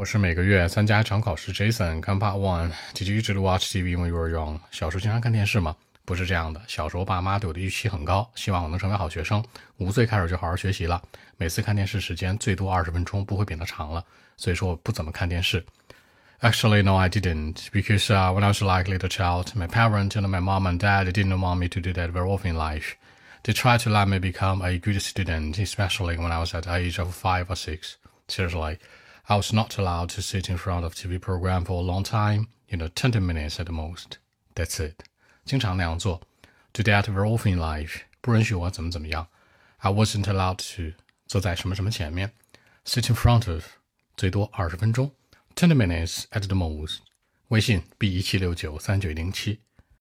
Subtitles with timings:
[0.00, 2.00] 我是每个月参加一场考试，Jason。
[2.00, 4.58] 看 Part One。Did you usually watch TV when you were young？
[4.70, 5.76] 小时候经常看电视吗？
[6.06, 6.58] 不是这样的。
[6.66, 9.44] 小时候爸妈对我的预期很高，希望我能成为好学生。
[9.76, 11.02] 五岁开始就好好学习了。
[11.36, 14.02] 每次看电视时间最多二十分钟，不会变得长了。
[14.38, 15.62] 所以说我不怎么看电视。
[16.40, 17.66] Actually, no, I didn't.
[17.70, 20.78] Because uh, when I was like a little child, my parents and my mom and
[20.78, 22.94] dad didn't want me to do that very often in life.
[23.42, 26.74] They tried to let me become a good student, especially when I was at the
[26.74, 27.98] age of five or six.
[28.28, 28.78] Seriously.
[29.27, 32.47] I was not allowed to sit in front of TV program for a long time,
[32.69, 34.17] you know, 20 minutes at the most.
[34.55, 35.03] That's it.
[35.45, 36.21] 经常那样做.
[36.73, 38.01] Do that very often in life.
[38.21, 39.27] 不允许我怎么怎么样.
[39.77, 40.95] I wasn't allowed to
[41.27, 42.31] 坐在什么什么前面.
[42.85, 43.65] Sit in front of
[44.15, 45.11] 最多二十分钟.
[45.55, 46.97] 20 minutes at the most.
[47.49, 49.59] 微信 b 一七六九三九零七。